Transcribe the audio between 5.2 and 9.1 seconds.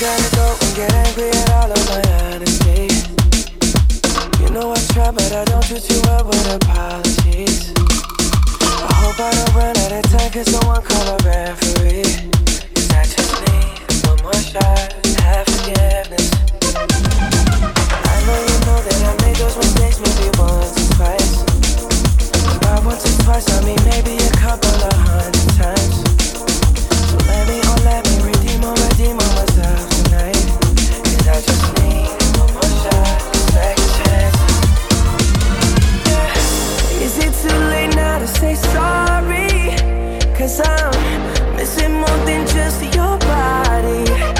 I don't treat you well with apologies. I